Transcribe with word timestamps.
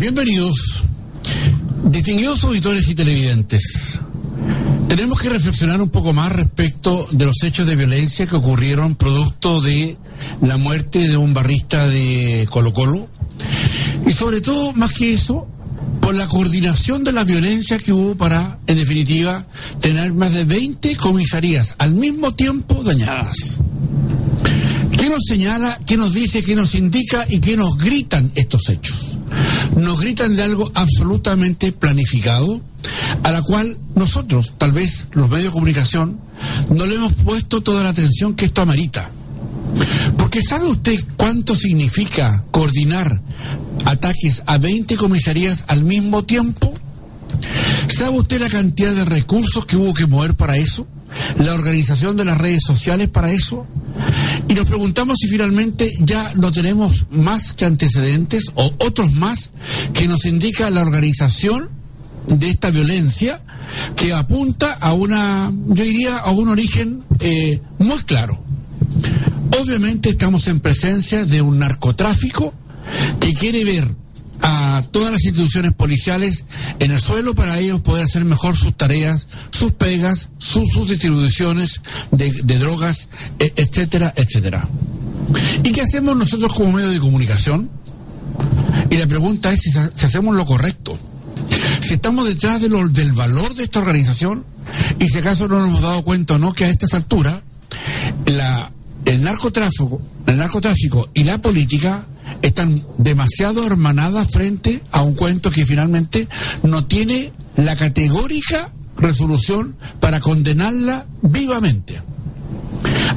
Bienvenidos, 0.00 0.82
distinguidos 1.84 2.42
auditores 2.44 2.88
y 2.88 2.94
televidentes. 2.94 4.00
Tenemos 4.88 5.20
que 5.20 5.28
reflexionar 5.28 5.82
un 5.82 5.90
poco 5.90 6.14
más 6.14 6.32
respecto 6.32 7.06
de 7.10 7.26
los 7.26 7.42
hechos 7.42 7.66
de 7.66 7.76
violencia 7.76 8.24
que 8.24 8.34
ocurrieron 8.34 8.94
producto 8.94 9.60
de 9.60 9.98
la 10.40 10.56
muerte 10.56 11.06
de 11.06 11.18
un 11.18 11.34
barrista 11.34 11.86
de 11.86 12.48
Colo 12.48 12.72
Colo. 12.72 13.08
Y 14.06 14.14
sobre 14.14 14.40
todo, 14.40 14.72
más 14.72 14.94
que 14.94 15.12
eso, 15.12 15.46
por 16.00 16.14
la 16.14 16.28
coordinación 16.28 17.04
de 17.04 17.12
la 17.12 17.24
violencia 17.24 17.76
que 17.76 17.92
hubo 17.92 18.14
para, 18.14 18.58
en 18.66 18.78
definitiva, 18.78 19.48
tener 19.82 20.14
más 20.14 20.32
de 20.32 20.44
20 20.44 20.96
comisarías 20.96 21.74
al 21.76 21.92
mismo 21.92 22.32
tiempo 22.34 22.82
dañadas. 22.82 23.58
¿Qué 24.98 25.10
nos 25.10 25.20
señala, 25.28 25.78
qué 25.84 25.98
nos 25.98 26.14
dice, 26.14 26.42
qué 26.42 26.56
nos 26.56 26.74
indica 26.74 27.26
y 27.28 27.38
qué 27.40 27.54
nos 27.54 27.76
gritan 27.76 28.32
estos 28.34 28.66
hechos? 28.70 29.09
Nos 29.76 30.00
gritan 30.00 30.36
de 30.36 30.42
algo 30.42 30.70
absolutamente 30.74 31.72
planificado, 31.72 32.60
a 33.22 33.30
la 33.30 33.42
cual 33.42 33.78
nosotros, 33.94 34.52
tal 34.58 34.72
vez 34.72 35.06
los 35.12 35.28
medios 35.28 35.46
de 35.46 35.52
comunicación, 35.52 36.20
no 36.70 36.86
le 36.86 36.96
hemos 36.96 37.12
puesto 37.12 37.60
toda 37.62 37.82
la 37.82 37.90
atención 37.90 38.34
que 38.34 38.46
esto 38.46 38.62
amerita. 38.62 39.10
Porque 40.16 40.42
¿sabe 40.42 40.66
usted 40.68 40.98
cuánto 41.16 41.54
significa 41.54 42.44
coordinar 42.50 43.20
ataques 43.84 44.42
a 44.46 44.58
20 44.58 44.96
comisarías 44.96 45.64
al 45.68 45.84
mismo 45.84 46.24
tiempo? 46.24 46.72
¿Sabe 47.88 48.18
usted 48.18 48.40
la 48.40 48.48
cantidad 48.48 48.94
de 48.94 49.04
recursos 49.04 49.66
que 49.66 49.76
hubo 49.76 49.94
que 49.94 50.06
mover 50.06 50.34
para 50.34 50.56
eso? 50.56 50.86
¿La 51.38 51.54
organización 51.54 52.16
de 52.16 52.24
las 52.24 52.38
redes 52.38 52.62
sociales 52.64 53.08
para 53.08 53.32
eso? 53.32 53.66
Y 54.50 54.54
nos 54.54 54.66
preguntamos 54.66 55.16
si 55.20 55.28
finalmente 55.28 55.94
ya 56.00 56.34
no 56.34 56.50
tenemos 56.50 57.06
más 57.12 57.52
que 57.52 57.66
antecedentes 57.66 58.46
o 58.56 58.74
otros 58.78 59.12
más 59.12 59.50
que 59.92 60.08
nos 60.08 60.26
indica 60.26 60.68
la 60.70 60.82
organización 60.82 61.70
de 62.26 62.50
esta 62.50 62.70
violencia 62.70 63.44
que 63.94 64.12
apunta 64.12 64.72
a 64.72 64.92
una, 64.92 65.52
yo 65.68 65.84
diría, 65.84 66.16
a 66.16 66.32
un 66.32 66.48
origen 66.48 67.04
eh, 67.20 67.60
muy 67.78 67.98
claro. 67.98 68.42
Obviamente 69.56 70.10
estamos 70.10 70.48
en 70.48 70.58
presencia 70.58 71.24
de 71.24 71.42
un 71.42 71.60
narcotráfico 71.60 72.52
que 73.20 73.34
quiere 73.34 73.62
ver 73.62 73.99
a 74.42 74.82
todas 74.90 75.12
las 75.12 75.24
instituciones 75.24 75.72
policiales 75.72 76.44
en 76.78 76.90
el 76.90 77.00
suelo 77.00 77.34
para 77.34 77.58
ellos 77.58 77.80
poder 77.80 78.04
hacer 78.04 78.24
mejor 78.24 78.56
sus 78.56 78.76
tareas, 78.76 79.28
sus 79.50 79.72
pegas, 79.72 80.28
sus, 80.38 80.68
distribuciones 80.88 81.80
de, 82.10 82.58
drogas, 82.58 83.08
e- 83.38 83.52
etcétera, 83.56 84.12
etcétera. 84.16 84.68
¿Y 85.62 85.72
qué 85.72 85.82
hacemos 85.82 86.16
nosotros 86.16 86.52
como 86.54 86.72
medio 86.72 86.90
de 86.90 86.98
comunicación? 86.98 87.70
Y 88.90 88.96
la 88.96 89.06
pregunta 89.06 89.52
es 89.52 89.60
si, 89.60 90.04
hacemos 90.04 90.34
lo 90.34 90.46
correcto. 90.46 90.98
Si 91.80 91.94
estamos 91.94 92.26
detrás 92.26 92.60
del 92.60 93.12
valor 93.12 93.54
de 93.54 93.64
esta 93.64 93.80
organización 93.80 94.44
y 94.98 95.08
si 95.08 95.18
acaso 95.18 95.48
no 95.48 95.58
nos 95.58 95.68
hemos 95.68 95.82
dado 95.82 96.02
cuenta 96.02 96.34
o 96.34 96.38
no 96.38 96.52
que 96.52 96.64
a 96.64 96.68
estas 96.68 96.94
alturas 96.94 97.40
la, 98.26 98.70
el 99.04 99.22
narcotráfico, 99.22 100.00
el 100.26 100.36
narcotráfico 100.36 101.10
y 101.14 101.24
la 101.24 101.38
política 101.38 102.06
están 102.42 102.84
demasiado 102.98 103.66
hermanadas 103.66 104.28
frente 104.32 104.80
a 104.92 105.02
un 105.02 105.14
cuento 105.14 105.50
que 105.50 105.66
finalmente 105.66 106.28
no 106.62 106.84
tiene 106.86 107.32
la 107.56 107.76
categórica 107.76 108.70
resolución 108.96 109.76
para 110.00 110.20
condenarla 110.20 111.06
vivamente. 111.22 112.00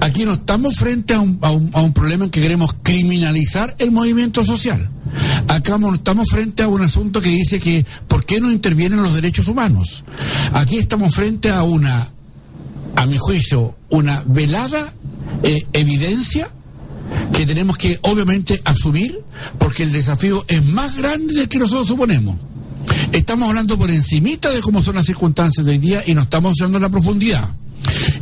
Aquí 0.00 0.24
no 0.24 0.34
estamos 0.34 0.76
frente 0.76 1.12
a 1.14 1.20
un, 1.20 1.38
a 1.42 1.50
un- 1.50 1.70
a 1.74 1.80
un 1.82 1.92
problema 1.92 2.24
en 2.24 2.30
que 2.30 2.40
queremos 2.40 2.74
criminalizar 2.82 3.74
el 3.78 3.90
movimiento 3.90 4.44
social. 4.44 4.88
Acá 5.48 5.76
no 5.76 5.94
estamos 5.94 6.26
frente 6.30 6.62
a 6.62 6.68
un 6.68 6.80
asunto 6.82 7.20
que 7.20 7.28
dice 7.30 7.58
que 7.60 7.84
¿por 8.08 8.24
qué 8.24 8.40
no 8.40 8.50
intervienen 8.50 9.02
los 9.02 9.12
derechos 9.14 9.48
humanos? 9.48 10.04
Aquí 10.52 10.78
estamos 10.78 11.14
frente 11.14 11.50
a 11.50 11.62
una, 11.64 12.08
a 12.96 13.06
mi 13.06 13.18
juicio, 13.18 13.74
una 13.90 14.22
velada 14.26 14.92
eh, 15.42 15.66
evidencia 15.72 16.50
que 17.32 17.46
tenemos 17.46 17.76
que 17.78 17.98
obviamente 18.02 18.60
asumir 18.64 19.18
porque 19.58 19.82
el 19.82 19.92
desafío 19.92 20.44
es 20.48 20.64
más 20.64 20.96
grande 20.96 21.34
del 21.34 21.48
que 21.48 21.58
nosotros 21.58 21.88
suponemos. 21.88 22.36
Estamos 23.12 23.48
hablando 23.48 23.78
por 23.78 23.90
encimita 23.90 24.50
de 24.50 24.60
cómo 24.60 24.82
son 24.82 24.96
las 24.96 25.06
circunstancias 25.06 25.64
de 25.64 25.72
hoy 25.72 25.78
día 25.78 26.02
y 26.06 26.14
no 26.14 26.22
estamos 26.22 26.56
dando 26.58 26.78
la 26.78 26.88
profundidad. 26.88 27.48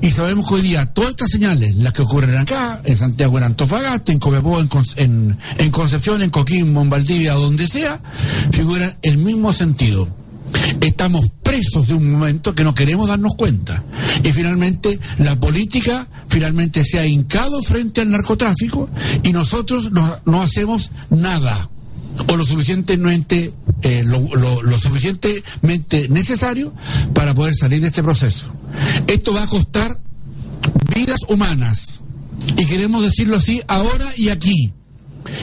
Y 0.00 0.10
sabemos 0.10 0.48
que 0.48 0.54
hoy 0.54 0.62
día 0.62 0.86
todas 0.86 1.10
estas 1.10 1.30
señales, 1.30 1.74
las 1.76 1.92
que 1.92 2.02
ocurren 2.02 2.36
acá, 2.36 2.80
en 2.84 2.96
Santiago, 2.96 3.38
en 3.38 3.44
Antofagasta, 3.44 4.12
en 4.12 4.18
Copiapó, 4.18 4.60
en, 4.60 4.68
en, 4.96 5.38
en 5.58 5.70
Concepción, 5.70 6.22
en 6.22 6.30
Coquimbo, 6.30 6.82
en 6.82 6.90
Valdivia, 6.90 7.34
donde 7.34 7.66
sea, 7.66 8.00
figuran 8.52 8.96
el 9.02 9.18
mismo 9.18 9.52
sentido. 9.52 10.08
Estamos 10.80 11.30
presos 11.42 11.88
de 11.88 11.94
un 11.94 12.10
momento 12.10 12.54
que 12.54 12.64
no 12.64 12.74
queremos 12.74 13.08
darnos 13.08 13.34
cuenta. 13.36 13.84
Y 14.22 14.32
finalmente 14.32 14.98
la 15.18 15.38
política 15.38 16.06
finalmente 16.28 16.84
se 16.84 16.98
ha 16.98 17.06
hincado 17.06 17.62
frente 17.62 18.00
al 18.00 18.10
narcotráfico 18.10 18.88
y 19.22 19.32
nosotros 19.32 19.90
no, 19.92 20.18
no 20.24 20.42
hacemos 20.42 20.90
nada 21.10 21.68
o 22.26 22.36
lo 22.36 22.44
suficientemente 22.44 23.52
eh, 23.82 24.02
lo, 24.04 24.78
suficientemente 24.78 26.08
necesario 26.08 26.72
para 27.14 27.34
poder 27.34 27.54
salir 27.54 27.80
de 27.80 27.88
este 27.88 28.02
proceso. 28.02 28.50
Esto 29.06 29.32
va 29.32 29.44
a 29.44 29.46
costar 29.46 30.00
vidas 30.94 31.20
humanas 31.28 32.00
y 32.56 32.64
queremos 32.66 33.02
decirlo 33.02 33.36
así 33.36 33.62
ahora 33.68 34.06
y 34.16 34.30
aquí. 34.30 34.72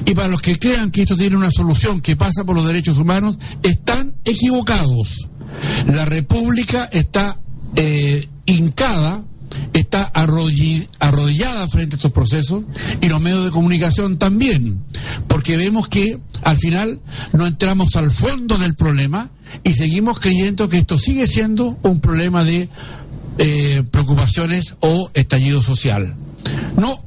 Y 0.05 0.13
para 0.13 0.27
los 0.27 0.41
que 0.41 0.57
crean 0.59 0.91
que 0.91 1.01
esto 1.01 1.15
tiene 1.15 1.35
una 1.35 1.51
solución 1.51 2.01
que 2.01 2.15
pasa 2.15 2.43
por 2.45 2.55
los 2.55 2.65
derechos 2.65 2.97
humanos, 2.97 3.37
están 3.63 4.15
equivocados. 4.23 5.27
La 5.87 6.05
República 6.05 6.89
está 6.91 7.39
eh, 7.75 8.27
hincada, 8.45 9.23
está 9.73 10.03
arrodillada 10.03 11.67
frente 11.67 11.95
a 11.95 11.97
estos 11.97 12.11
procesos 12.11 12.63
y 13.01 13.07
los 13.07 13.21
medios 13.21 13.45
de 13.45 13.51
comunicación 13.51 14.17
también, 14.17 14.83
porque 15.27 15.57
vemos 15.57 15.87
que 15.87 16.19
al 16.43 16.57
final 16.57 16.99
no 17.33 17.47
entramos 17.47 17.95
al 17.95 18.11
fondo 18.11 18.57
del 18.57 18.75
problema 18.75 19.29
y 19.63 19.73
seguimos 19.73 20.19
creyendo 20.19 20.69
que 20.69 20.77
esto 20.77 20.99
sigue 20.99 21.27
siendo 21.27 21.77
un 21.83 21.99
problema 22.01 22.43
de 22.43 22.69
eh, 23.37 23.83
preocupaciones 23.91 24.75
o 24.79 25.09
estallido 25.13 25.61
social. 25.61 26.15
No, 26.77 27.03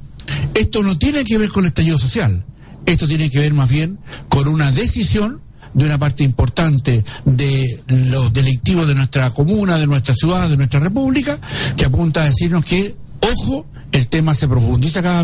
esto 0.54 0.82
no 0.82 0.98
tiene 0.98 1.24
que 1.24 1.38
ver 1.38 1.48
con 1.50 1.64
el 1.64 1.68
estallido 1.68 1.98
social. 1.98 2.44
Esto 2.88 3.06
tiene 3.06 3.28
que 3.28 3.38
ver 3.38 3.52
más 3.52 3.68
bien 3.68 3.98
con 4.30 4.48
una 4.48 4.72
decisión 4.72 5.42
de 5.74 5.84
una 5.84 5.98
parte 5.98 6.24
importante 6.24 7.04
de 7.26 7.82
los 7.86 8.32
delictivos 8.32 8.88
de 8.88 8.94
nuestra 8.94 9.28
comuna, 9.30 9.76
de 9.76 9.86
nuestra 9.86 10.14
ciudad, 10.14 10.48
de 10.48 10.56
nuestra 10.56 10.80
república, 10.80 11.38
que 11.76 11.84
apunta 11.84 12.22
a 12.22 12.24
decirnos 12.24 12.64
que, 12.64 12.96
ojo, 13.20 13.66
el 13.92 14.08
tema 14.08 14.34
se 14.34 14.48
profundiza 14.48 15.02
cada, 15.02 15.22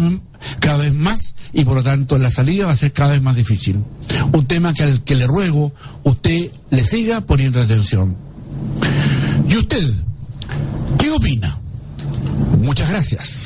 vez- 0.76 0.92
más 0.94 1.34
y 1.54 1.64
por 1.64 1.76
lo 1.76 1.82
tanto 1.82 2.18
la 2.18 2.30
salida 2.30 2.66
va 2.66 2.72
a 2.72 2.76
ser 2.76 2.92
cada 2.92 3.12
vez 3.12 3.22
más 3.22 3.36
difícil. 3.36 3.82
Un 4.32 4.44
tema 4.46 4.74
que 4.74 4.82
al 4.82 5.02
que 5.02 5.14
le 5.14 5.26
ruego 5.26 5.72
usted 6.02 6.50
le 6.70 6.84
siga 6.84 7.22
poniendo 7.22 7.60
atención. 7.62 8.14
¿Y 9.48 9.56
usted 9.56 9.90
qué 10.98 11.10
opina? 11.10 11.58
Muchas 12.60 12.90
gracias. 12.90 13.40